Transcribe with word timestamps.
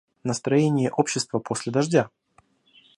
Настроение 0.23 0.89
общества 0.89 1.37
после 1.37 1.71
дождя. 1.71 2.09